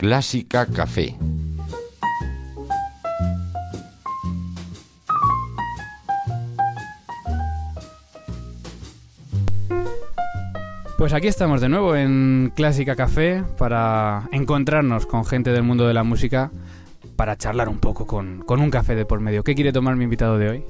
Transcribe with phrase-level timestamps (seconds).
[0.00, 1.14] Clásica Café.
[10.96, 15.92] Pues aquí estamos de nuevo en Clásica Café para encontrarnos con gente del mundo de
[15.92, 16.50] la música
[17.16, 19.44] para charlar un poco con, con un café de por medio.
[19.44, 20.64] ¿Qué quiere tomar mi invitado de hoy?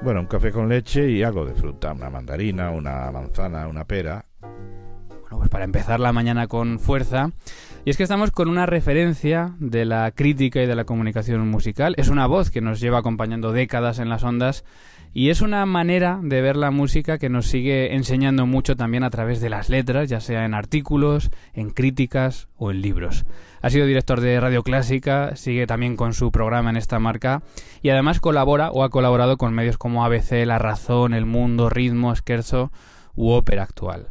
[0.00, 4.26] Bueno, un café con leche y algo de fruta, una mandarina, una manzana, una pera.
[4.40, 7.32] Bueno, pues para empezar la mañana con fuerza.
[7.84, 11.94] Y es que estamos con una referencia de la crítica y de la comunicación musical.
[11.96, 14.64] Es una voz que nos lleva acompañando décadas en las ondas
[15.14, 19.10] y es una manera de ver la música que nos sigue enseñando mucho también a
[19.10, 23.24] través de las letras, ya sea en artículos, en críticas o en libros.
[23.62, 27.42] Ha sido director de Radio Clásica, sigue también con su programa en esta marca
[27.80, 32.12] y además colabora o ha colaborado con medios como ABC, La Razón, El Mundo, Ritmo,
[32.12, 32.70] Esquerzo
[33.14, 34.08] u Ópera Actual.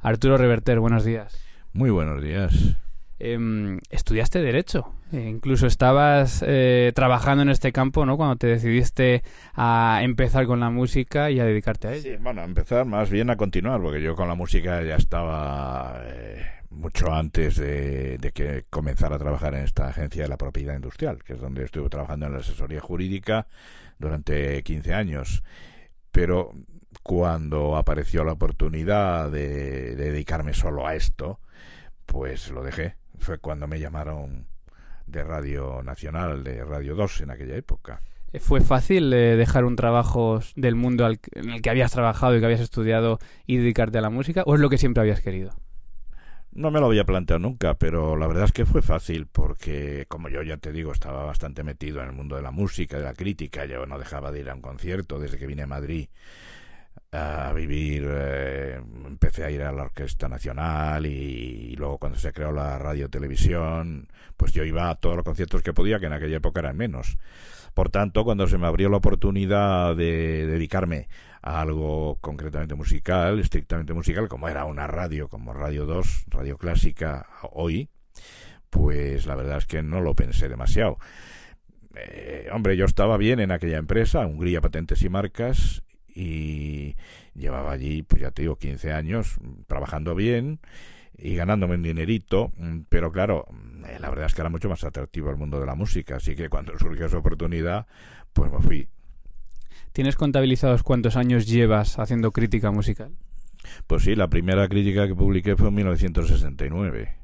[0.00, 1.40] Arturo Reverter, buenos días.
[1.72, 2.76] Muy buenos días.
[3.24, 8.16] Em, estudiaste Derecho, e incluso estabas eh, trabajando en este campo, ¿no?
[8.16, 9.22] Cuando te decidiste
[9.54, 12.02] a empezar con la música y a dedicarte a ello.
[12.02, 16.02] Sí, bueno, a empezar más bien a continuar, porque yo con la música ya estaba
[16.02, 20.74] eh, mucho antes de, de, que comenzara a trabajar en esta agencia de la propiedad
[20.74, 23.46] industrial, que es donde estuve trabajando en la asesoría jurídica
[24.00, 25.44] durante 15 años.
[26.10, 26.50] Pero
[27.04, 31.38] cuando apareció la oportunidad de, de dedicarme solo a esto,
[32.04, 34.46] pues lo dejé fue cuando me llamaron
[35.06, 38.00] de Radio Nacional, de Radio 2 en aquella época.
[38.40, 42.40] ¿Fue fácil eh, dejar un trabajo del mundo al, en el que habías trabajado y
[42.40, 44.42] que habías estudiado y dedicarte a la música?
[44.46, 45.54] ¿O es lo que siempre habías querido?
[46.50, 50.28] No me lo había planteado nunca, pero la verdad es que fue fácil porque, como
[50.28, 53.14] yo ya te digo, estaba bastante metido en el mundo de la música, de la
[53.14, 53.64] crítica.
[53.66, 56.08] Yo no dejaba de ir a un concierto desde que vine a Madrid
[57.12, 62.52] a vivir, eh, empecé a ir a la Orquesta Nacional y, luego cuando se creó
[62.52, 66.38] la radio televisión, pues yo iba a todos los conciertos que podía, que en aquella
[66.38, 67.18] época eran menos.
[67.74, 71.08] Por tanto, cuando se me abrió la oportunidad de dedicarme
[71.42, 77.26] a algo concretamente musical, estrictamente musical, como era una radio, como Radio 2, Radio Clásica
[77.52, 77.90] hoy,
[78.70, 80.98] pues la verdad es que no lo pensé demasiado.
[81.94, 85.82] Eh, hombre, yo estaba bien en aquella empresa, Hungría Patentes y Marcas,
[86.14, 86.96] y
[87.34, 89.36] llevaba allí, pues ya te digo, 15 años
[89.66, 90.60] trabajando bien
[91.16, 92.52] y ganándome un dinerito,
[92.88, 93.46] pero claro,
[94.00, 96.48] la verdad es que era mucho más atractivo el mundo de la música, así que
[96.48, 97.86] cuando surgió esa oportunidad,
[98.32, 98.88] pues me fui.
[99.92, 103.12] ¿Tienes contabilizados cuántos años llevas haciendo crítica musical?
[103.86, 107.14] Pues sí, la primera crítica que publiqué fue en 1969,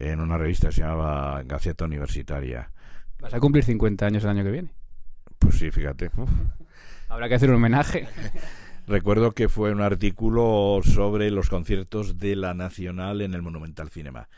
[0.00, 2.70] en una revista que se llamaba Gaceta Universitaria.
[3.20, 4.72] ¿Vas a cumplir 50 años el año que viene?
[5.44, 6.10] Pues sí, fíjate.
[7.08, 8.08] Habrá que hacer un homenaje.
[8.86, 14.28] Recuerdo que fue un artículo sobre los conciertos de la Nacional en el Monumental Cinema.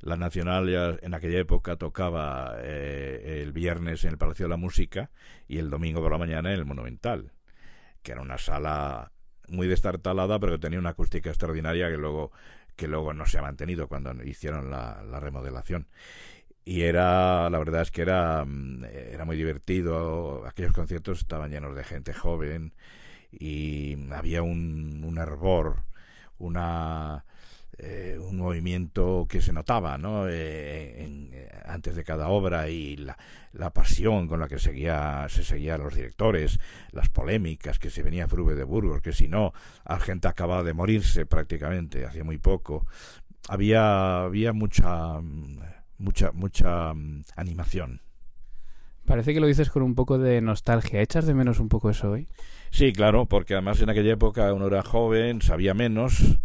[0.00, 4.56] La Nacional ya en aquella época tocaba eh, el viernes en el Palacio de la
[4.58, 5.10] Música
[5.48, 7.32] y el domingo por la mañana en el Monumental,
[8.02, 9.12] que era una sala
[9.48, 12.32] muy destartalada, pero que tenía una acústica extraordinaria que luego,
[12.76, 15.88] que luego no se ha mantenido cuando hicieron la, la remodelación
[16.70, 18.46] y era la verdad es que era
[19.12, 22.74] era muy divertido aquellos conciertos estaban llenos de gente joven
[23.32, 25.82] y había un, un hervor
[26.38, 27.24] una
[27.76, 30.28] eh, un movimiento que se notaba ¿no?
[30.28, 31.30] Eh, en,
[31.64, 33.18] antes de cada obra y la,
[33.52, 36.60] la, pasión con la que seguía, se seguían los directores,
[36.92, 39.54] las polémicas que se venía Frube de Burgos, que si no,
[39.84, 42.86] Argenta acababa de morirse prácticamente, hacía muy poco.
[43.48, 45.20] Había, había mucha
[46.00, 48.00] mucha, mucha um, animación.
[49.04, 51.00] Parece que lo dices con un poco de nostalgia.
[51.00, 52.28] ¿Echas de menos un poco eso hoy?
[52.70, 56.38] Sí, claro, porque además en aquella época uno era joven, sabía menos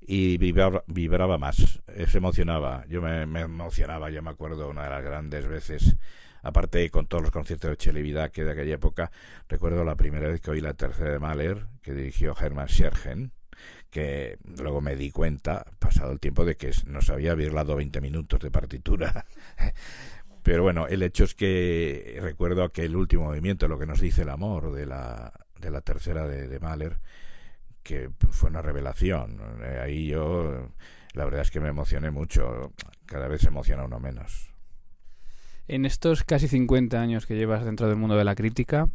[0.00, 2.84] y vibraba, vibraba más, se emocionaba.
[2.88, 5.96] Yo me, me, emocionaba, yo me acuerdo una de las grandes veces,
[6.42, 9.12] aparte con todos los conciertos de Chelevidad que de aquella época,
[9.48, 13.32] recuerdo la primera vez que oí la tercera de Mahler, que dirigió Hermann Schergen,
[13.92, 18.40] que luego me di cuenta, pasado el tiempo, de que nos había virlado 20 minutos
[18.40, 19.26] de partitura.
[20.42, 24.30] Pero bueno, el hecho es que recuerdo aquel último movimiento, lo que nos dice el
[24.30, 27.00] amor de la, de la tercera de, de Mahler,
[27.82, 29.38] que fue una revelación.
[29.82, 30.70] Ahí yo,
[31.12, 32.72] la verdad es que me emocioné mucho.
[33.04, 34.54] Cada vez se emociona uno menos.
[35.68, 38.88] En estos casi 50 años que llevas dentro del mundo de la crítica,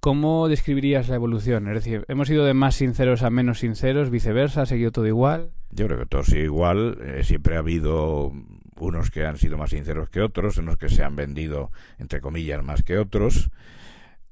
[0.00, 1.66] ¿Cómo describirías la evolución?
[1.68, 4.10] Es decir, ¿hemos ido de más sinceros a menos sinceros?
[4.10, 4.62] ¿Viceversa?
[4.62, 5.50] ¿Ha seguido todo igual?
[5.70, 6.98] Yo creo que todo sigue igual.
[7.02, 8.32] Eh, siempre ha habido
[8.78, 12.20] unos que han sido más sinceros que otros, en los que se han vendido, entre
[12.20, 13.50] comillas, más que otros.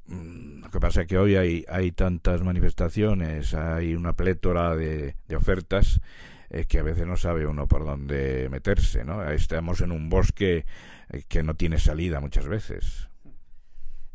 [0.07, 6.01] Lo que pasa es que hoy hay, tantas manifestaciones, hay una plétora de, de ofertas,
[6.49, 9.29] eh, que a veces no sabe uno por dónde meterse, ¿no?
[9.29, 10.65] Estamos en un bosque
[11.11, 13.09] eh, que no tiene salida muchas veces.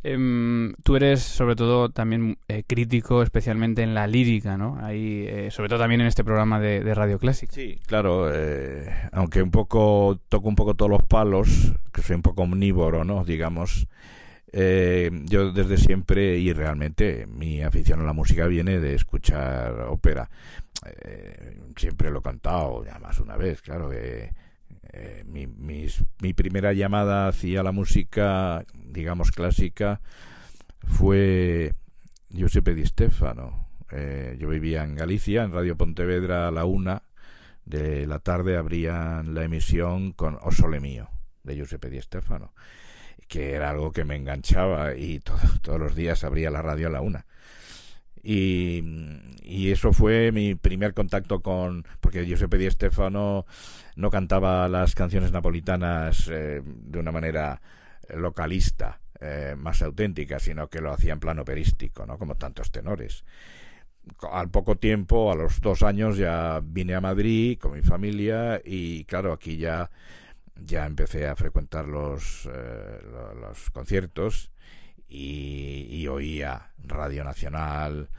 [0.03, 4.77] Em, tú eres sobre todo también eh, crítico, especialmente en la lírica, ¿no?
[4.81, 7.53] Ahí, sobre todo también en este programa de, Radio Clásica.
[7.53, 8.31] Sí, claro,
[9.12, 13.24] aunque un poco toco un poco todos los palos, que soy un poco omnívoro, ¿no?
[13.24, 13.88] Digamos,
[14.51, 20.30] yo desde siempre y realmente mi afición a la música viene de escuchar ópera.
[20.86, 24.33] Eh, siempre lo he contado, ya más una vez, claro, que
[24.94, 30.01] eh, mi, mi primera llamada hacia la música, digamos, clásica,
[30.88, 31.74] fue
[32.30, 33.68] Giuseppe Di Stefano.
[33.92, 37.04] Eh, yo vivía en Galicia, en Radio Pontevedra a la una
[37.66, 41.10] de la tarde abrían la emisión con O Sole Mío,
[41.44, 42.54] de Giuseppe Di Stefano,
[43.27, 47.01] que era algo que me enganchaba y todos los días abría la radio a la
[47.01, 47.25] una.
[48.24, 48.84] Y,
[49.72, 53.46] eso fue mi primer contacto con porque Giuseppe Di Stefano
[53.96, 57.62] no cantaba las canciones napolitanas eh, de una manera
[58.16, 63.24] localista eh, más auténtica sino que lo hacía en plano operístico no como tantos tenores.
[64.32, 69.06] Al poco tiempo a los dos años ya vine a Madrid con mi familia y
[69.06, 69.90] claro aquí ya
[70.56, 73.00] ya empecé a frecuentar los, eh,
[73.40, 74.52] los conciertos
[75.12, 78.10] y, oía Radio Nacional,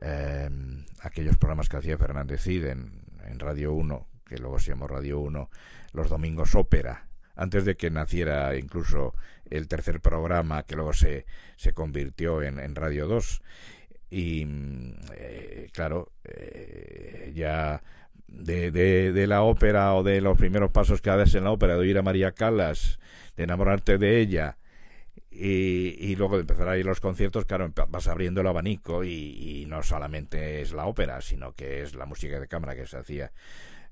[0.00, 3.08] em, aquellos programas que hacía Fernández Cid en,
[3.38, 5.50] Radio 1, que luego se llamó Radio 1,
[5.92, 7.06] los domingos ópera,
[7.36, 9.14] antes de que naciera incluso
[9.50, 11.26] el tercer programa que luego se,
[11.56, 13.42] se convirtió en, Radio 2.
[14.10, 14.46] Y
[15.14, 17.82] eh, claro, eh, ya
[18.26, 21.74] de, de, de, la ópera o de los primeros pasos que haces en la ópera,
[21.74, 22.98] de oír a María Callas,
[23.36, 24.56] de enamorarte de ella,
[25.30, 29.82] y, luego de empezar a ir los conciertos, claro, vas abriendo el abanico y, no
[29.82, 33.32] solamente es la ópera, sino que es la música de cámara que se hacía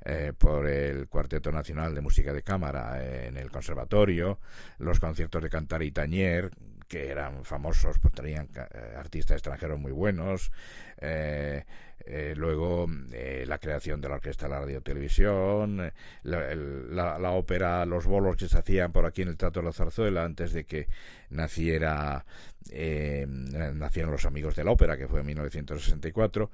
[0.04, 4.38] eh, por el Cuarteto Nacional de Música de Cámara en el Conservatorio,
[4.78, 6.50] los conciertos de Cantar y Tañer,
[6.88, 10.52] que eran famosos, pues tenían eh, artistas extranjeros muy buenos,
[10.98, 11.64] eh,
[12.08, 15.92] eh, luego eh, la creación de la Orquesta de la Radio Televisión, eh,
[16.22, 20.24] la, ópera, los bolos que se hacían por aquí en el Teatro de la Zarzuela
[20.24, 20.88] antes de que
[21.30, 22.24] naciera
[22.68, 26.50] nacieron los Amigos de la Ópera, que fue en 1964.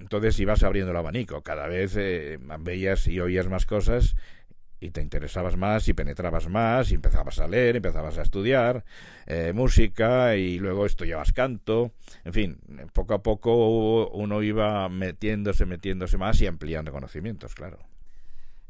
[0.00, 1.94] Entonces ibas abriendo el abanico, cada vez
[2.60, 4.16] veías y oías más cosas
[4.84, 8.84] y te interesabas más y penetrabas más y empezabas a leer, empezabas a estudiar
[9.26, 11.92] eh, música y luego estudiabas canto,
[12.24, 12.58] en fin,
[12.92, 17.78] poco a poco uno iba metiéndose, metiéndose más y ampliando conocimientos, claro.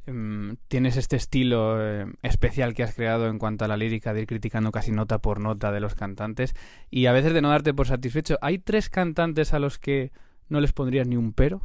[0.06, 4.20] Em, tienes este estilo eh, especial que has creado en cuanto a la lírica de
[4.20, 6.54] ir criticando casi nota por nota de los cantantes
[6.90, 8.38] y a veces de no darte por satisfecho.
[8.40, 10.12] ¿Hay tres cantantes a los que
[10.48, 11.62] no les pondrías ni un pero?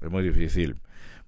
[0.00, 0.80] Es muy difícil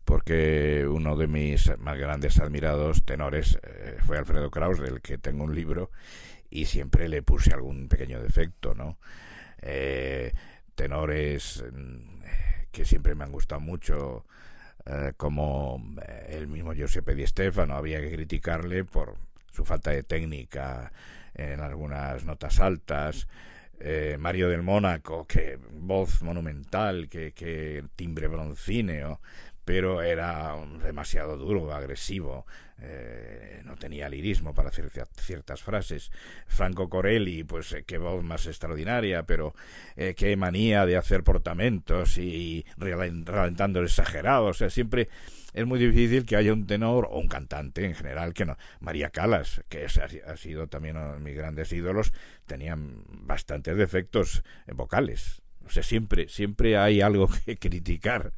[0.04, 5.44] porque uno de mis más grandes admirados tenores eh, fue Alfredo Kraus, del que tengo
[5.44, 5.90] un libro,
[6.50, 8.98] y siempre le puse algún pequeño defecto, ¿no?
[9.62, 10.32] Eh,
[10.74, 12.22] tenores mm,
[12.70, 14.26] que siempre me han gustado mucho,
[14.84, 15.82] eh, como
[16.28, 19.16] el mismo Giuseppe Di Stefano, había que criticarle por
[19.52, 20.92] su falta de técnica
[21.34, 23.26] en algunas notas altas,
[24.18, 29.20] Mario del Mónaco, que voz monumental, que, que timbre broncíneo,
[29.64, 32.46] pero era demasiado duro, agresivo,
[32.80, 36.10] eh, no tenía lirismo para hacer ciertas frases.
[36.46, 39.54] Franco Corelli, pues eh, qué voz más extraordinaria, pero
[39.96, 44.50] eh, qué manía de hacer portamentos y, ralentando exagerados.
[44.50, 45.08] O sea, siempre
[45.54, 48.56] es muy difícil que haya un tenor o un cantante en general que no.
[48.80, 52.12] María Calas, que ha sido también uno de mis grandes ídolos,
[52.46, 55.42] tenían bastantes defectos vocales.
[55.64, 58.32] O sea, siempre, siempre hay algo que criticar.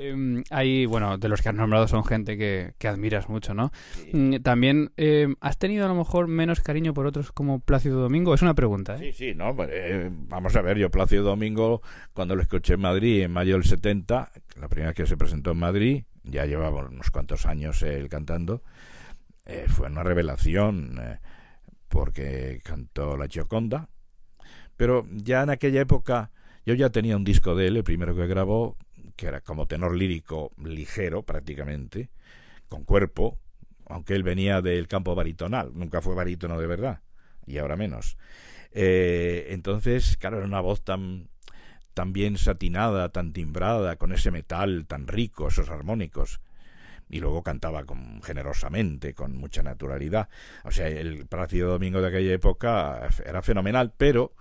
[0.00, 3.72] Eh, hay, bueno, de los que has nombrado son gente que, admiras mucho, ¿no?
[4.12, 8.32] Mm, también, em, ¿has tenido a lo mejor menos cariño por otros como Plácido Domingo?
[8.32, 9.12] Es una pregunta, ¿eh?
[9.12, 13.22] Sí, sí, no, eh, vamos a ver, yo Plácido Domingo, cuando lo escuché en Madrid
[13.22, 17.10] en mayo del 70, la primera vez que se presentó en Madrid, ya llevaba unos
[17.10, 18.62] cuantos años él cantando,
[19.46, 21.18] eh, fue una revelación, eh,
[21.88, 23.88] porque cantó La Gioconda,
[24.76, 26.30] pero ya en aquella época
[26.64, 28.76] yo ya tenía un disco de él, el primero que grabó,
[29.18, 32.08] que era como tenor lírico ligero prácticamente,
[32.68, 33.36] con cuerpo,
[33.86, 37.00] aunque él venía del campo baritonal, nunca fue barítono de verdad,
[37.44, 38.16] y ahora menos.
[38.70, 41.28] Eh, entonces, claro, era una voz tan,
[41.94, 46.40] tan bien satinada, tan timbrada, con ese metal tan rico, esos armónicos.
[47.10, 50.28] Y luego cantaba con, generosamente, con mucha naturalidad.
[50.62, 54.34] O sea, el Plácido Domingo de aquella época era fenomenal, pero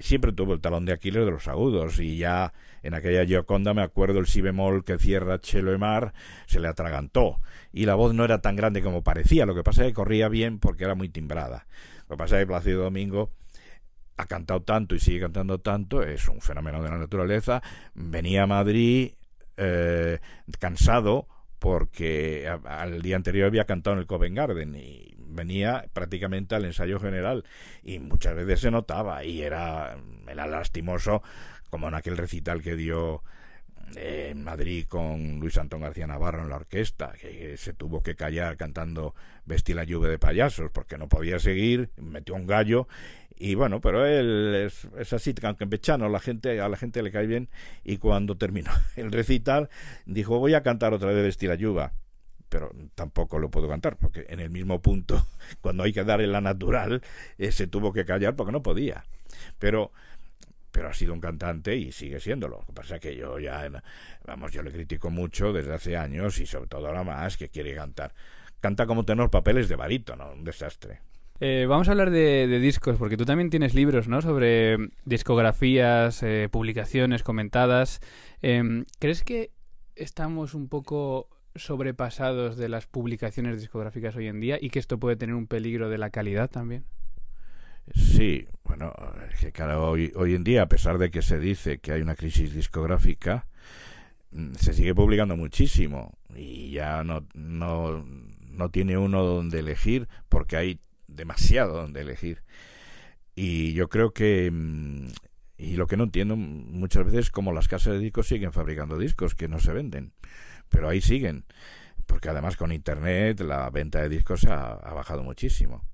[0.00, 3.82] siempre tuvo el talón de Aquiles de los agudos y ya en aquella Gioconda me
[3.82, 6.12] acuerdo el si bemol que cierra Chelo Emar
[6.46, 7.40] se le atragantó
[7.72, 10.28] y la voz no era tan grande como parecía, lo que pasa es que corría
[10.28, 11.66] bien porque era muy timbrada.
[12.08, 13.30] Lo que pasa es que Plácido Domingo
[14.16, 17.62] ha cantado tanto y sigue cantando tanto, es un fenómeno de la naturaleza,
[17.94, 19.12] venía a Madrid
[19.56, 20.18] eh,
[20.58, 21.26] cansado
[21.58, 27.00] porque al día anterior había cantado en el Covent Garden y venía prácticamente al ensayo
[27.00, 27.44] general
[27.82, 29.96] y muchas veces se notaba y era,
[30.28, 31.22] era lastimoso
[31.70, 33.22] como en aquel recital que dio
[33.96, 38.56] en Madrid con Luis Antón García Navarro en la orquesta, que se tuvo que callar
[38.56, 42.88] cantando Vestí la lluvia de payasos porque no podía seguir, metió un gallo
[43.36, 47.26] y bueno, pero él es, es así, campechano, la gente, a la gente le cae
[47.26, 47.48] bien
[47.84, 49.68] y cuando terminó el recital
[50.06, 51.92] dijo voy a cantar otra vez Vestí la lluvia
[52.52, 55.26] pero tampoco lo puedo cantar, porque en el mismo punto,
[55.62, 57.00] cuando hay que dar en la natural,
[57.38, 59.06] eh, se tuvo que callar porque no podía.
[59.58, 59.90] Pero,
[60.70, 62.58] pero ha sido un cantante y sigue siéndolo.
[62.58, 63.70] Lo que pasa es que yo ya,
[64.26, 67.74] vamos, yo le critico mucho desde hace años y sobre todo ahora más que quiere
[67.74, 68.12] cantar.
[68.60, 71.00] Canta como tenor papeles de barítono, un desastre.
[71.40, 74.20] Eh, vamos a hablar de, discos, porque tú también tienes libros, ¿no?
[74.20, 78.00] Sobre discografías, eh, publicaciones comentadas.
[78.42, 79.52] Em, ¿Crees que
[79.96, 85.16] estamos un poco sobrepasados de las publicaciones discográficas hoy en día y que esto puede
[85.16, 86.84] tener un peligro de la calidad también?
[87.94, 88.92] Sí, bueno,
[89.52, 92.54] que hoy, hoy en día, a pesar de que se dice que hay una crisis
[92.54, 93.46] discográfica,
[94.30, 100.56] mm, se sigue publicando muchísimo y ya no, no, no tiene uno donde elegir porque
[100.56, 102.42] hay demasiado donde elegir.
[103.34, 105.08] Y yo creo que mm,
[105.58, 108.98] y lo que no entiendo muchas veces es cómo las casas de discos siguen fabricando
[108.98, 110.12] discos que no se venden
[110.72, 111.44] pero ahí siguen,
[112.06, 115.84] porque además con Internet la venta de discos ha, bajado muchísimo.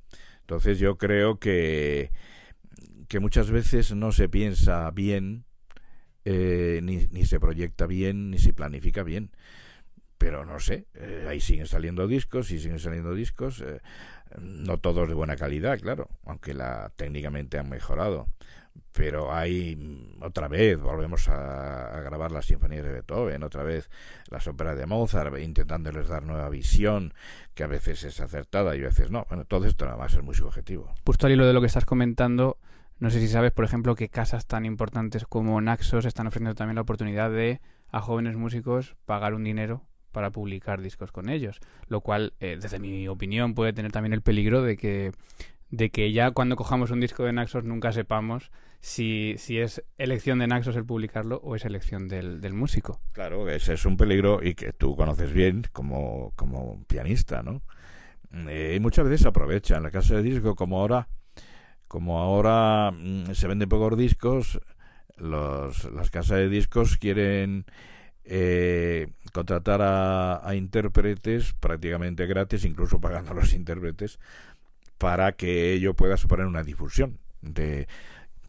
[0.40, 2.10] Entonces yo creo que,
[3.08, 5.44] que muchas veces no se piensa bien,
[6.24, 9.30] eh, ni, ni, se proyecta bien, ni se planifica bien.
[10.16, 13.80] Pero no sé, eh, ahí siguen saliendo discos y siguen saliendo discos, eh,
[14.40, 18.28] no todos de buena calidad, claro, aunque la técnicamente han mejorado
[18.92, 23.90] pero hay mm, otra vez volvemos a, grabar las sinfonías de Beethoven, otra vez
[24.30, 27.14] las óperas de Mozart, intentándoles dar nueva visión,
[27.54, 29.26] que a veces es acertada y a veces no.
[29.28, 30.92] Bueno, todo esto nada más es muy subjetivo.
[31.04, 32.58] Justo al hilo de lo que estás comentando,
[32.98, 36.76] no sé si sabes, por ejemplo, que casas tan importantes como Naxos están ofreciendo también
[36.76, 39.82] la oportunidad de a jóvenes músicos pagar un dinero
[40.12, 44.22] para publicar discos con ellos, lo cual, eh, desde mi opinión, puede tener también el
[44.22, 45.12] peligro de que
[45.70, 50.38] de que ya cuando cojamos un disco de Naxos nunca sepamos si, si es elección
[50.38, 53.00] de Naxos el publicarlo o es elección del, del músico.
[53.12, 57.62] Claro, ese es un peligro y que tú conoces bien como, como pianista, ¿no?
[58.32, 61.08] Eh, y muchas veces se aprovecha en la casa de disco como ahora
[61.86, 64.60] como ahora mm, se venden pocos discos
[65.16, 67.64] los, las casas de discos quieren
[68.24, 74.18] eh, contratar a, a, intérpretes prácticamente gratis, incluso pagando a los intérpretes,
[74.98, 77.88] para que ello pueda suponer una difusión de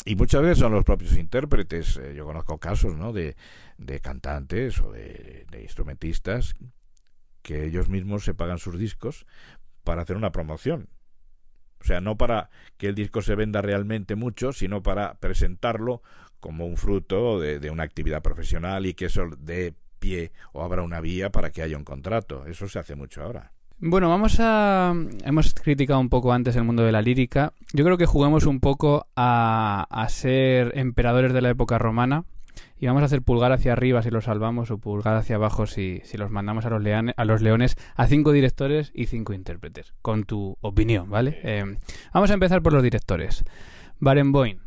[0.06, 3.36] y muchas veces son los propios intérpretes eh, yo conozco casos no de,
[3.78, 6.56] de cantantes o de, instrumentistas
[7.42, 9.26] que ellos mismos se pagan sus discos
[9.84, 10.90] para hacer una promoción.
[11.82, 16.02] O sea no para que el disco se venda realmente mucho sino para presentarlo
[16.40, 20.82] como un fruto de, de una actividad profesional y que eso dé pie o abra
[20.82, 22.46] una vía para que haya un contrato.
[22.46, 24.94] Eso se hace mucho ahora bueno, vamos a...
[25.24, 27.54] Hemos criticado un poco antes el mundo de la lírica.
[27.74, 32.26] Yo creo que juguemos un poco a, a ser emperadores de la época romana
[32.80, 36.02] y vamos a hacer pulgar hacia arriba si los salvamos o pulgar hacia abajo si,
[36.06, 36.84] si los mandamos a los,
[37.16, 41.40] a los leones a cinco directores y cinco intérpretes, con tu opinión, ¿vale?
[41.44, 41.78] Eh,
[42.14, 43.44] vamos a empezar por los directores.
[44.00, 44.60] Barenboim.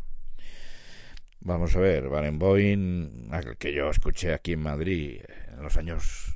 [1.40, 5.21] Vamos a ver, Barenboim, que yo escuché aquí en Madrid
[5.52, 6.32] en los años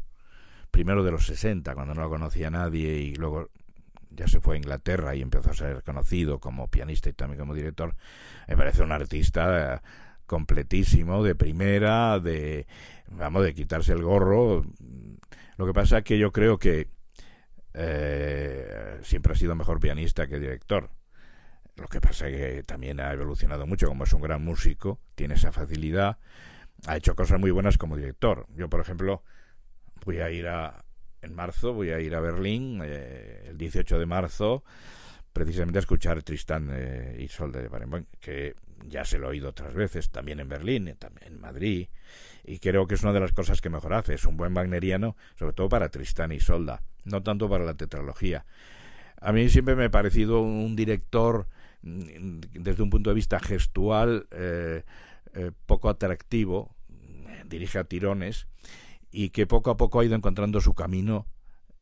[0.77, 3.49] primero de los 60, cuando no lo conocía nadie y luego
[4.11, 7.55] ya se fue a Inglaterra y empezó a ser conocido como pianista y también como
[7.55, 7.97] director,
[8.47, 9.83] me parece un artista
[10.27, 12.67] completísimo, de primera, de,
[13.09, 14.67] vamos, de quitarse el gorro.
[15.57, 16.89] Lo que pasa es que yo creo que
[17.73, 20.91] eh, siempre ha sido mejor pianista que director.
[21.77, 25.37] Lo que pasa es que también ha evolucionado mucho, como es un gran músico, tiene
[25.37, 26.19] esa facilidad,
[26.87, 28.47] ha hecho cosas muy buenas como director.
[28.55, 29.23] Yo, por ejemplo,
[30.05, 30.85] voy a ir a,
[31.27, 34.65] en marzo, voy a ir a Berlín, eh, el 18 de marzo,
[35.33, 38.55] precisamente a escuchar Tristán eh, y Solda de Barenboim, que
[38.87, 41.89] ya se lo he oído otras veces, también en Berlín, también en Madrid,
[42.45, 45.17] y creo que es una de las cosas que mejor hace, es un buen wagneriano,
[45.39, 48.47] sobre todo para Tristán y Solda, no tanto para la tetralogía.
[49.21, 51.49] A mí siempre me ha parecido un director
[51.83, 54.27] mm, desde un punto de vista gestual
[55.67, 56.75] poco atractivo,
[57.45, 58.47] dirige a tirones
[59.11, 61.27] y que poco a poco ha ido encontrando su camino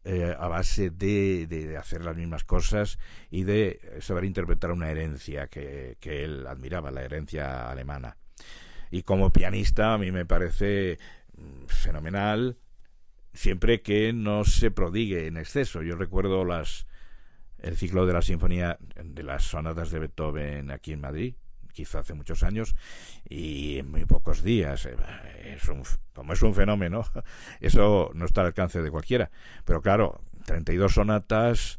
[0.05, 2.99] eh, a base de, de, hacer las mismas cosas
[3.31, 8.19] y de saber interpretar una herencia que, que, él admiraba, la herencia alemana.
[8.91, 10.99] Y como pianista a mí me parece
[11.37, 12.59] mm, fenomenal
[13.33, 15.83] siempre que no se prodigue en exceso.
[15.83, 16.87] Yo recuerdo las
[17.65, 21.35] el ciclo de la sinfonía de las sonatas de Beethoven aquí en Madrid,
[21.75, 22.75] quizá hace muchos años,
[23.29, 24.87] y en muy pocos días.
[24.87, 24.97] Eh,
[25.57, 25.83] es un,
[26.15, 27.05] como es un fenómeno,
[27.61, 29.31] eso no está al alcance de cualquiera.
[29.65, 31.79] Pero claro, 32 sonatas,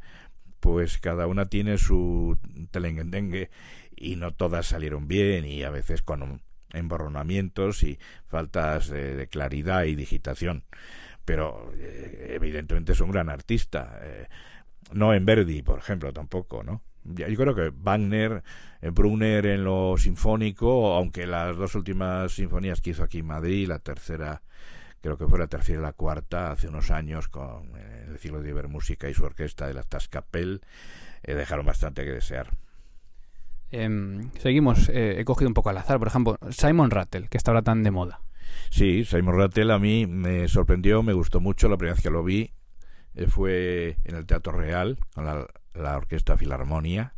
[0.60, 2.38] pues cada una tiene su
[2.72, 3.50] telengendengue
[3.96, 6.42] y no todas salieron bien y a veces con
[6.74, 7.98] emborronamientos y
[8.28, 10.64] faltas de, claridad y digitación.
[11.24, 14.00] Pero eh, evidentemente es un gran artista.
[14.02, 14.28] Eh,
[14.92, 16.84] no en Verdi, por ejemplo, tampoco, ¿no?
[17.06, 18.44] Yo creo que Wagner,
[18.82, 23.68] eh, Brunner en lo sinfónico, aunque las dos últimas sinfonías que hizo aquí en Madrid,
[23.68, 24.42] la tercera,
[25.02, 28.42] creo que fue la tercera y la cuarta, hace unos años, con eh, el ciclo
[28.42, 30.62] de Ibermúsica y su orquesta de la Tascapel,
[31.24, 32.50] eh, dejaron bastante que desear.
[33.72, 37.64] Em, seguimos, he cogido un poco al azar, por ejemplo, Simon Rattle, que está ahora
[37.64, 38.22] tan de moda.
[38.70, 42.24] Sí, Simon Rattle a mí me sorprendió, me gustó mucho la primera vez que lo
[42.24, 42.52] vi,
[43.28, 47.14] fue en el Teatro Real, con la la Orquesta Filarmonia.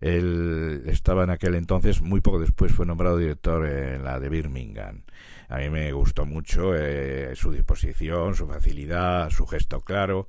[0.00, 5.04] Él estaba en aquel entonces, muy poco después fue nombrado director en la de Birmingham.
[5.48, 10.28] A mí me gustó mucho eh, su disposición, su facilidad, su gesto claro.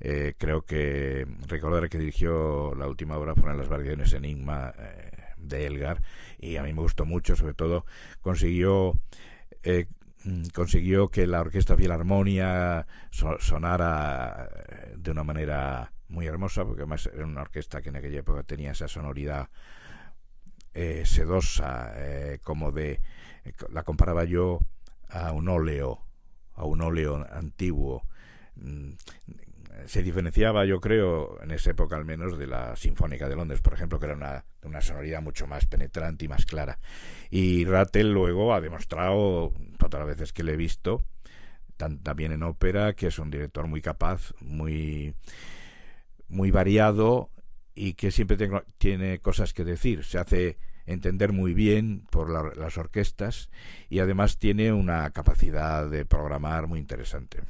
[0.00, 5.66] Eh, creo que recordar que dirigió la última obra fueron las variaciones Enigma eh, de
[5.66, 6.00] Elgar
[6.38, 7.84] y a mí me gustó mucho, sobre todo
[8.22, 8.98] consiguió
[10.52, 14.48] consiguió que la orquesta filarmonia sonara
[14.96, 18.72] de una manera muy hermosa, porque además era una orquesta que en aquella época tenía
[18.72, 19.48] esa sonoridad
[20.74, 23.00] eh, sedosa, eh, como de,
[23.44, 24.60] eh, la comparaba yo
[25.08, 26.00] a un óleo,
[26.54, 28.02] a un óleo antiguo.
[28.56, 28.90] Mm,
[29.86, 33.74] se diferenciaba, yo creo, en esa época al menos, de la Sinfónica de Londres, por
[33.74, 36.78] ejemplo, que era una, una sonoridad mucho más penetrante y más clara.
[37.30, 41.02] Y Rattel luego ha demostrado, todas las veces que le he visto,
[41.76, 45.14] también en ópera, que es un director muy capaz, muy
[46.34, 47.30] muy variado
[47.74, 48.36] y que siempre
[48.78, 50.04] tiene cosas que decir.
[50.04, 53.50] Se hace entender muy bien por las orquestas
[53.88, 57.40] y además tiene una capacidad de programar muy interesante.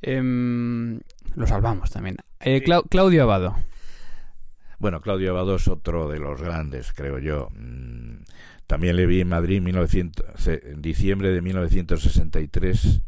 [0.00, 1.00] Em,
[1.34, 2.16] lo salvamos también.
[2.40, 3.56] Eh, Claudio Abado.
[4.78, 7.48] Bueno, Claudio Abado es otro de los grandes, creo yo.
[7.50, 8.22] Mm,
[8.68, 13.02] también le vi en Madrid en diciembre de 1963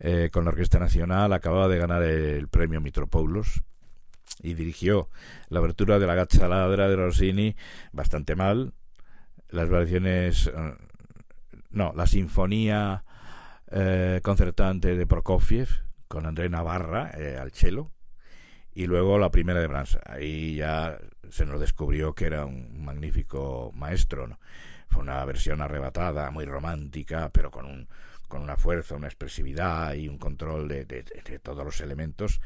[0.00, 3.62] eh, con la Orquesta Nacional, acababa de ganar el premio Mitropoulos
[4.40, 5.08] y dirigió
[5.48, 7.56] la abertura de la Gazza Ladra de Rossini
[7.92, 8.74] bastante mal.
[9.50, 10.46] Las variaciones.
[10.48, 10.74] Eh,
[11.70, 13.04] no, la sinfonía
[13.70, 15.68] eh, concertante de Prokofiev
[16.06, 17.90] con André Navarra al cello
[18.74, 19.98] y luego la primera de Brahms.
[20.06, 20.98] Ahí ya
[21.30, 24.38] se nos descubrió que era un magnífico maestro.
[24.88, 27.88] Fue una versión arrebatada, muy romántica, pero con un,
[28.28, 32.40] con una fuerza, una expresividad y un control de, de, todos los elementos.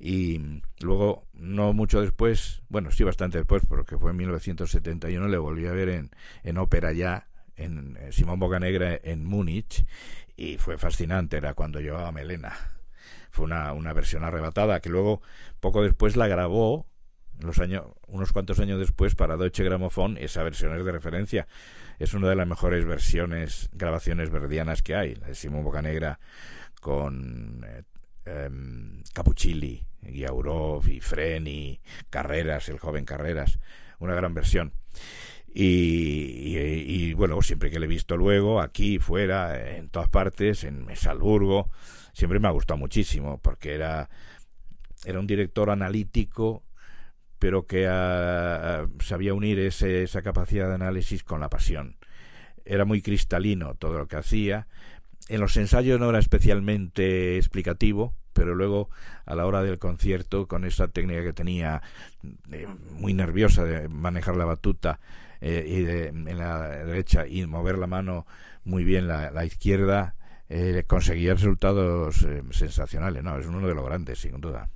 [0.00, 5.66] Y luego, no mucho después, bueno, sí bastante después, porque fue en 1971, le volví
[5.66, 6.10] a ver en,
[6.42, 9.84] en ópera ya, en, Simón Bocanegra en Múnich,
[10.36, 12.56] y fue fascinante, era cuando llevaba melena.
[13.30, 15.20] Fue una, una versión arrebatada que luego,
[15.60, 16.86] poco después, la grabó
[17.40, 21.46] los años, unos cuantos años después para Deutsche Grammophon, esa versión es de referencia.
[21.98, 26.20] Es una de las mejores versiones, grabaciones verdianas que hay, la de Simón Bocanegra
[26.80, 27.82] con eh,
[28.24, 33.58] em, Capuchilli, Giaurov y Freni, Carreras, el joven Carreras,
[33.98, 34.72] una gran versión.
[35.52, 40.86] Y, y, bueno, siempre que le he visto luego, aquí, fuera, en todas partes, en
[40.94, 41.70] Salzburgo,
[42.12, 44.08] siempre me ha gustado muchísimo, porque era,
[45.04, 46.62] era un director analítico
[47.38, 51.96] pero que ah, sabía unir ese, esa capacidad de análisis con la pasión.
[52.64, 54.66] Era muy cristalino todo lo que hacía.
[55.28, 58.88] En los ensayos no era especialmente explicativo, pero luego
[59.26, 61.82] a la hora del concierto, con esa técnica que tenía
[62.52, 65.00] eh, muy nerviosa de manejar la batuta
[65.40, 68.26] eh, y de, en la derecha y mover la mano
[68.64, 70.14] muy bien la, la izquierda,
[70.48, 73.22] eh, conseguía resultados sensacionales.
[73.22, 74.68] No, es uno de los grandes, sin duda.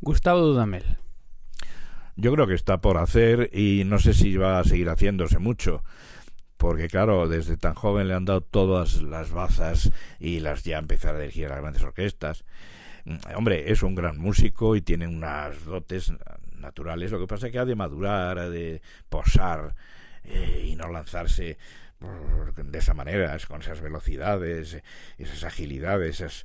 [0.00, 0.98] Gustavo Dudamel.
[2.20, 5.82] Yo creo que está por hacer y no sé si va a seguir haciéndose mucho.
[6.58, 11.14] Porque claro, desde tan joven le han dado todas las bazas y las ya empezar
[11.14, 12.44] a dirigir a las grandes orquestas.
[13.06, 16.12] Mm, hombre, es un gran músico y tiene unas dotes
[16.58, 17.10] naturales.
[17.10, 19.74] Lo que pasa es que ha de madurar, ha de posar
[20.24, 21.56] eh, y no lanzarse
[22.00, 24.82] de esa manera, con esas velocidades,
[25.16, 26.44] esas agilidades, esas...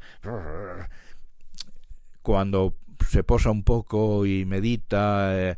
[2.22, 2.76] Cuando
[3.10, 5.58] se posa un poco y medita, eh,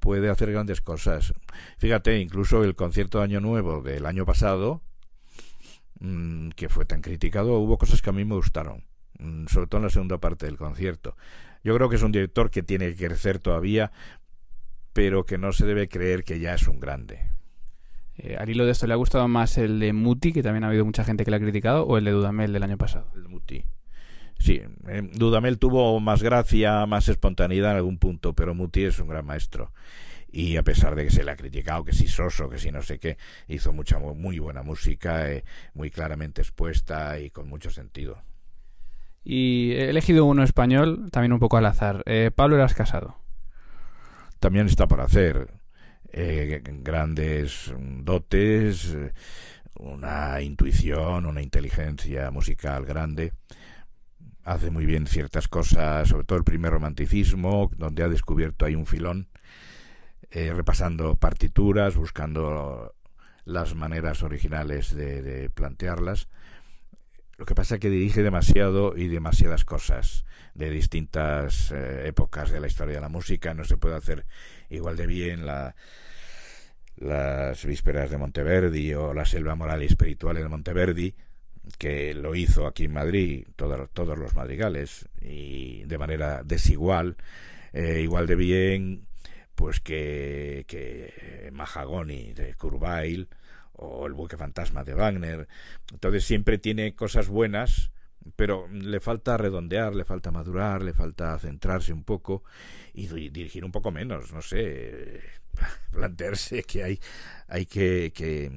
[0.00, 1.32] puede hacer grandes cosas.
[1.78, 4.82] Fíjate, incluso el concierto de Año Nuevo del año pasado,
[6.00, 8.84] mm, que fue tan criticado, hubo cosas que a mí me gustaron,
[9.18, 11.16] mm, sobre todo en la segunda parte del concierto.
[11.62, 13.92] Yo creo que es un director que tiene que crecer todavía,
[14.92, 17.30] pero que no se debe creer que ya es un grande.
[18.16, 20.68] Eh, al hilo de esto, ¿le ha gustado más el de Muti, que también ha
[20.68, 23.10] habido mucha gente que le ha criticado, o el de Dudamel del año pasado?
[23.14, 23.64] El de Muti.
[24.38, 29.08] Sí, eh, Dudamel tuvo más gracia, más espontaneidad en algún punto, pero Muti es un
[29.08, 29.72] gran maestro.
[30.30, 32.82] Y a pesar de que se le ha criticado, que si soso, que si no
[32.82, 33.16] sé qué,
[33.46, 35.44] hizo mucha muy buena música, eh,
[35.74, 38.20] muy claramente expuesta y con mucho sentido.
[39.22, 42.02] Y he elegido uno español, también un poco al azar.
[42.06, 43.16] Eh, Pablo Eras Casado.
[44.40, 45.48] También está por hacer
[46.12, 48.94] eh, grandes dotes,
[49.78, 53.32] una intuición, una inteligencia musical grande.
[54.44, 58.86] Hace muy bien ciertas cosas, sobre todo el primer romanticismo, donde ha descubierto ahí un
[58.86, 59.28] filón,
[60.30, 62.94] eh, repasando partituras, buscando
[63.44, 66.28] las maneras originales de plantearlas
[67.36, 72.60] lo que pasa es que dirige demasiado y demasiadas cosas de distintas eh, épocas de
[72.60, 73.54] la historia de la música.
[73.54, 74.24] No se puede hacer
[74.70, 75.74] igual de bien la,
[76.96, 81.14] las vísperas de Monteverdi o la selva moral y espiritual de Monteverdi,
[81.78, 87.16] que lo hizo aquí en Madrid, todos, todos los madrigales, y de manera desigual,
[87.72, 89.06] eh, igual de bien
[89.54, 93.28] pues que, que Mahagoni de Curvail
[93.72, 95.48] o El buque fantasma de Wagner.
[95.92, 97.90] Entonces siempre tiene cosas buenas,
[98.36, 102.42] pero le falta redondear, le falta madurar, le falta centrarse un poco
[102.92, 105.20] y dirigir un poco menos, no sé,
[105.90, 107.00] plantearse que hay,
[107.48, 108.50] hay que, que,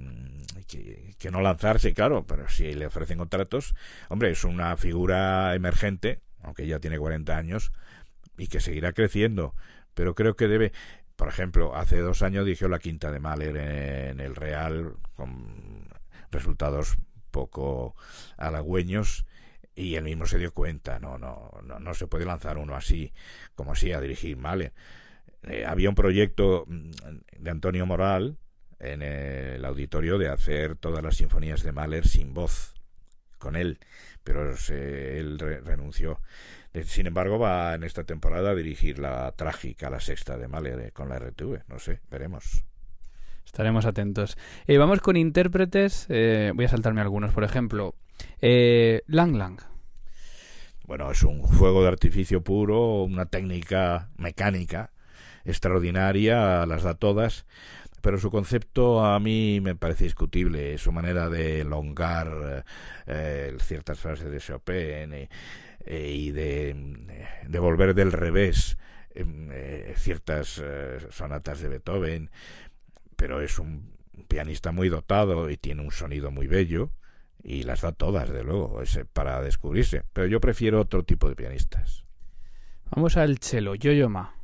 [1.17, 3.75] que, no lanzarse, claro, pero si le ofrecen contratos,
[4.09, 7.71] hombre, es una figura emergente, aunque ya tiene 40 años,
[8.37, 9.55] y que seguirá creciendo,
[9.93, 10.71] pero creo que debe,
[11.15, 15.87] por ejemplo, hace dos años dirigió la quinta de Mahler en el Real con
[16.31, 16.97] resultados
[17.31, 17.95] poco
[18.37, 19.25] halagüeños
[19.75, 23.13] y él mismo se dio cuenta, no, no, no, no se puede lanzar uno así
[23.55, 24.73] como así a dirigir Mahler.
[25.43, 26.91] Eh, había un proyecto mm,
[27.39, 28.37] de Antonio Moral
[28.79, 32.73] en el auditorio de hacer todas las sinfonías de Mahler sin voz
[33.37, 33.79] con él,
[34.23, 36.19] pero él renunció.
[36.73, 40.79] Eh, sin embargo, va en esta temporada a dirigir la trágica, la sexta de Mahler
[40.79, 41.63] eh, con la RTV.
[41.67, 42.63] No sé, veremos.
[43.45, 44.37] Estaremos atentos.
[44.67, 46.07] Eh, vamos con intérpretes.
[46.07, 47.33] voy a saltarme algunos.
[47.33, 47.95] Por ejemplo,
[48.41, 49.61] Lang Lang.
[50.85, 54.91] Bueno, es un juego de artificio puro, una técnica mecánica
[55.47, 57.45] extraordinaria, las da todas,
[58.01, 62.63] pero su concepto a mí me parece discutible, su manera de elongar
[63.59, 65.27] ciertas frases de Chopin.
[65.89, 66.75] Eh, y de,
[67.47, 68.77] de, volver del revés
[69.15, 72.29] em, eh, ciertas eh, sonatas de Beethoven,
[73.15, 73.93] pero es un
[74.27, 76.91] pianista muy dotado y tiene un sonido muy bello
[77.41, 80.03] y las da todas, de luego, es para descubrirse.
[80.11, 82.03] Pero yo prefiero otro tipo de pianistas.
[82.91, 84.36] Vamos al cello, Yo-Yo Ma.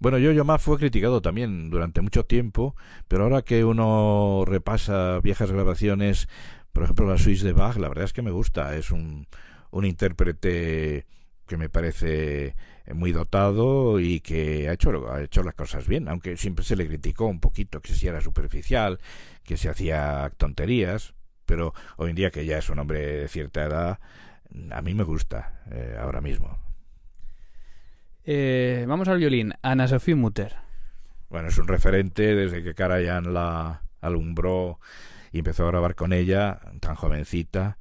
[0.00, 2.76] Bueno, Yo-Yo Ma fue criticado también durante mucho tiempo,
[3.08, 6.28] pero ahora que uno repasa viejas grabaciones,
[6.72, 9.26] por ejemplo la Suisse de Bach, la verdad es que me gusta, es un,
[9.70, 11.06] un intérprete
[11.48, 12.54] que me parece
[12.94, 16.86] muy dotado y que ha hecho, ha hecho las cosas bien, aunque siempre se le
[16.86, 19.00] criticó un poquito que si era superficial,
[19.42, 23.64] que se hacía tonterías, pero hoy en día que ya es un hombre de cierta
[23.64, 23.98] edad,
[24.70, 26.67] a mí me gusta eh, ahora mismo.
[28.30, 30.54] Eh, vamos al violín, Ana Sofía Mutter.
[31.30, 34.80] Bueno, es un referente desde que Karajan la alumbró
[35.32, 37.78] y empezó a grabar con ella, tan jovencita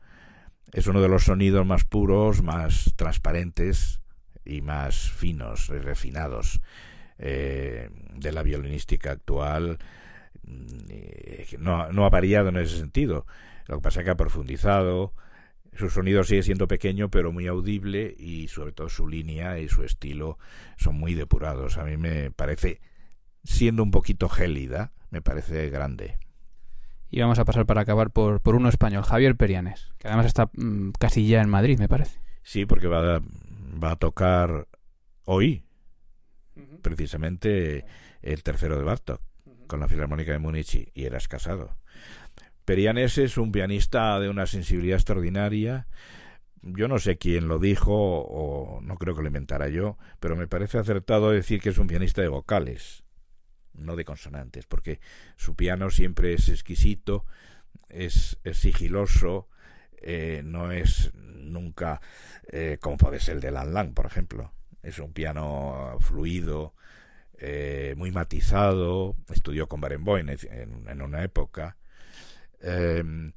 [0.72, 4.02] es uno de los sonidos más puros, más transparentes
[4.46, 6.62] y más finos y refinados
[7.18, 9.80] eh, de la violinística actual.
[10.44, 13.26] Mm, no, no ha variado en ese sentido.
[13.68, 15.14] Lo que pasa es que ha profundizado.
[15.78, 19.84] Su sonido sigue siendo pequeño, pero muy audible y sobre todo su línea y su
[19.84, 20.40] estilo
[20.76, 21.78] son muy depurados.
[21.78, 22.82] A mí me parece,
[23.44, 26.18] siendo un poquito gélida, me parece grande.
[27.12, 30.50] Y vamos a pasar para acabar por, por uno español, Javier Perianes, que además está
[30.54, 32.20] mm, casi ya en Madrid, me parece.
[32.42, 33.22] Sí, porque va a,
[33.82, 34.68] va a tocar
[35.26, 35.64] hoy,
[36.82, 37.86] precisamente,
[38.24, 39.22] el tercero de Bartok,
[39.68, 41.78] con la Filarmónica de Múnich y eras casado.
[42.68, 45.88] Perianes es un pianista de una sensibilidad extraordinaria,
[46.62, 50.50] yo no sé quién lo dijo o no creo que lo inventara yo, pero me
[50.50, 53.06] parece acertado decir que es un pianista de vocales,
[53.74, 55.00] no de consonantes, porque
[55.38, 57.26] su piano siempre es exquisito,
[57.88, 59.48] es, sigiloso,
[60.02, 62.02] eh, no es nunca
[62.52, 64.52] eh, como puede ser el de Lan Lang, por ejemplo.
[64.84, 66.76] Es un piano fluido,
[67.40, 71.78] eh, muy matizado, estudió con Barenboim en, en una época,
[72.62, 73.34] em,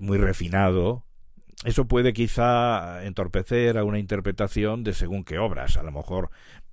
[0.00, 1.04] muy refinado,
[1.64, 5.76] eso puede quizá entorpecer a una interpretación de según qué obras.
[5.76, 6.30] A lo mejor,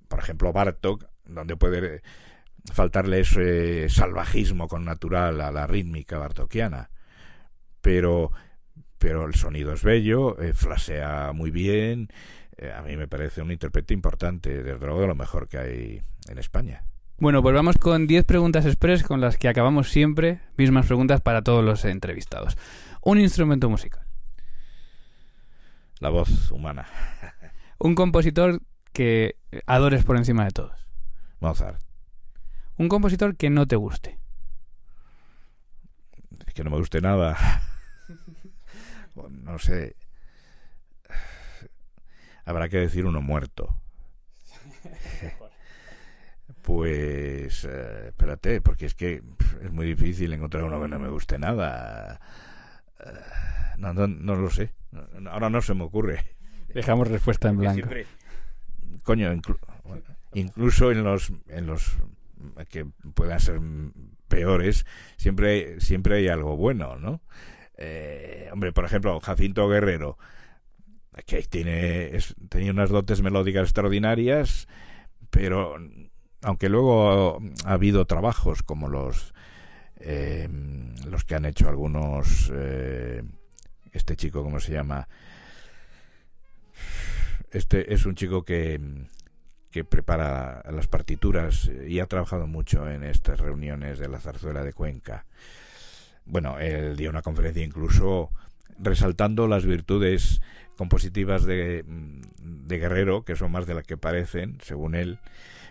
[0.08, 2.02] por ejemplo, Bartok, donde puede
[2.72, 6.90] faltarle ese salvajismo con natural a la rítmica bartokiana.
[7.82, 8.32] Pero,
[8.98, 12.08] pero el sonido es bello, eh, flasea muy bien.
[12.56, 16.02] Eh, a mí me parece un intérprete importante, desde luego de lo mejor que hay
[16.28, 16.84] en España.
[17.20, 21.42] Bueno, pues vamos con 10 preguntas express con las que acabamos siempre, mismas preguntas para
[21.42, 22.56] todos los entrevistados.
[23.02, 24.06] Un instrumento musical.
[25.98, 26.86] La voz humana.
[27.78, 29.34] Un compositor que
[29.66, 30.86] adores por encima de todos.
[31.40, 31.82] Mozart.
[32.76, 34.16] Un compositor que no te guste.
[36.54, 37.36] Que no me guste nada.
[39.42, 39.96] no sé.
[42.44, 43.74] Habrá que decir uno muerto.
[46.68, 49.22] Pues eh, espérate, porque es que
[49.62, 52.20] es muy difícil encontrar uno que no me guste nada.
[53.00, 53.08] Eh,
[53.78, 54.74] no, no, lo sé.
[55.30, 56.22] Ahora no se me ocurre.
[56.74, 57.88] Dejamos respuesta en blanco.
[59.02, 59.32] coño,
[60.34, 61.96] incluso en los, en los
[62.68, 63.62] que puedan ser
[64.28, 64.84] peores,
[65.16, 67.22] siempre, siempre hay algo bueno, ¿no?
[67.78, 70.18] Eh, hombre, por ejemplo, Jacinto Guerrero,
[71.24, 72.12] que tiene,
[72.50, 74.68] tenía unas dotes melódicas extraordinarias,
[75.30, 75.78] pero
[76.42, 79.34] aunque luego ha habido trabajos como los
[80.00, 80.48] eh,
[81.06, 83.22] los que han hecho algunos eh,
[83.92, 85.08] este chico, ¿cómo se llama?
[87.50, 88.80] Este es un chico que,
[89.70, 94.72] que prepara las partituras y ha trabajado mucho en estas reuniones de la zarzuela de
[94.72, 95.24] Cuenca.
[96.26, 98.30] Bueno, él dio una conferencia incluso
[98.78, 100.40] resaltando las virtudes
[100.76, 101.84] compositivas de,
[102.38, 105.18] de Guerrero, que son más de las que parecen, según él.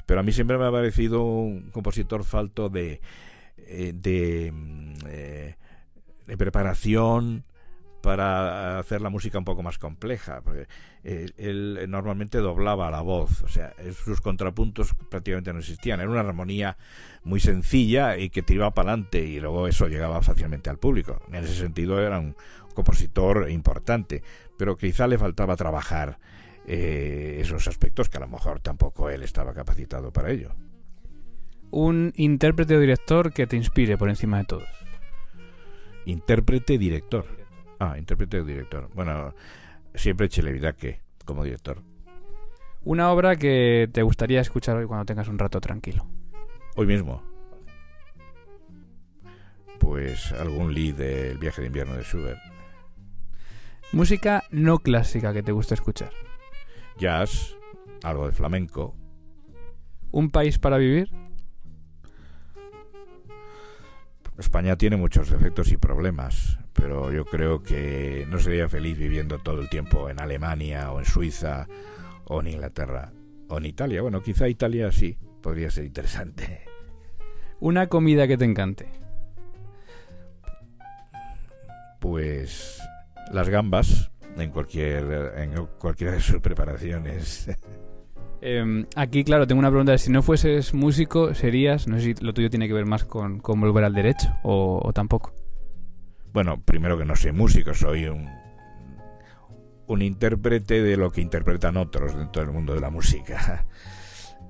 [0.08, 3.02] Pero a mí siempre me ha parecido un compositor falto de,
[3.58, 4.52] eh, de,
[5.06, 5.56] eh,
[6.26, 7.44] de preparación,
[8.08, 10.42] para hacer la música un poco más compleja.
[11.04, 16.00] Eh, él, normalmente doblaba la voz, o sea, sus contrapuntos prácticamente no existían.
[16.00, 16.78] Era una armonía
[17.26, 21.22] muy sencilla y que te iba para adelante y luego eso llegaba fácilmente al público.
[21.28, 22.36] En ese sentido era un
[22.74, 24.24] compositor importante,
[24.58, 26.18] pero quizá le faltaba trabajar
[26.68, 30.54] eh, esos aspectos que a lo mejor tampoco él estaba capacitado para ello.
[31.72, 34.70] Un intérprete o director que te inspire por encima de todos.
[36.06, 37.26] Intérprete director.
[37.80, 38.90] Ah, intérprete o director.
[38.94, 39.34] Bueno,
[39.96, 41.82] siempre que como director.
[42.84, 46.06] Una obra que te gustaría escuchar hoy cuando tengas un rato tranquilo.
[46.76, 47.24] Hoy mismo.
[49.80, 52.40] Pues algún lead del viaje de invierno de Schubert.
[53.94, 56.12] Música no clásica que te gusta escuchar.
[56.98, 57.58] Jazz,
[58.04, 58.96] algo de flamenco.
[60.12, 61.12] ¿Un país para vivir?
[64.38, 69.62] España tiene muchos defectos y problemas, pero yo creo que no sería feliz viviendo todo
[69.62, 71.68] el tiempo en Alemania o en Suiza
[72.26, 73.12] o en Inglaterra
[73.50, 74.04] o en Italia.
[74.04, 76.66] Bueno, quizá Italia sí, podría ser interesante.
[77.60, 78.88] Una comida que te encante.
[82.00, 82.80] Pues
[83.34, 87.50] las gambas en cualquier en cualquiera de sus preparaciones.
[88.42, 89.98] Em, aquí, claro, tengo una pregunta.
[89.98, 91.88] Si no fueses músico, serías.
[91.88, 95.34] No sé si lo tuyo tiene que ver más con, volver al derecho o, tampoco.
[96.34, 98.30] Bueno, primero que no soy músico, soy un,
[99.88, 103.66] un intérprete de lo que interpretan otros dentro del mundo de la música.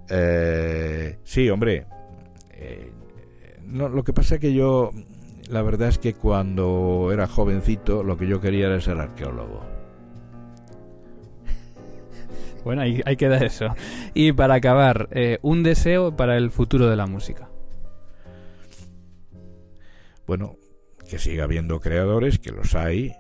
[0.10, 1.86] Eh, sí, hombre.
[2.52, 2.94] Eh,
[3.66, 4.94] no, lo que pasa es que yo,
[5.50, 9.77] la verdad es que cuando era jovencito, lo que yo quería era ser arqueólogo.
[12.68, 13.74] Bueno, ahí, ahí queda eso.
[14.14, 17.50] Y para acabar, eh, un deseo para el futuro de la música.
[20.26, 20.58] Bueno,
[21.10, 23.16] que siga habiendo creadores, que los hay,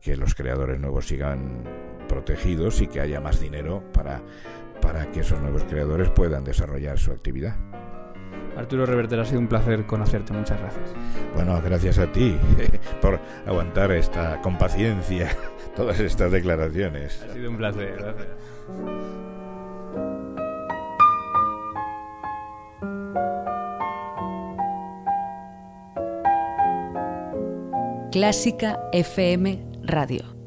[0.00, 1.64] que los creadores nuevos sigan
[2.08, 4.22] protegidos y que haya más dinero para,
[4.80, 7.56] para que esos nuevos creadores puedan desarrollar su actividad.
[8.56, 10.32] Arturo Reverter, ha sido un placer conocerte.
[10.32, 10.94] Muchas gracias.
[11.34, 12.34] Bueno, gracias a ti
[13.02, 15.28] por aguantar esta con paciencia
[15.76, 17.22] todas estas declaraciones.
[17.28, 17.96] Ha sido un placer.
[17.98, 18.57] Gracias.
[28.10, 30.37] Clásica FM Radio.